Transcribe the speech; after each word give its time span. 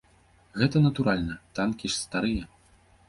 Гэта 0.61 0.81
натуральна, 0.85 1.37
танкі 1.59 1.85
ж 1.93 1.99
старыя. 2.05 2.43